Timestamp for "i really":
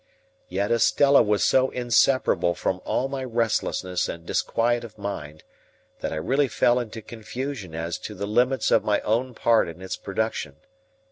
6.11-6.47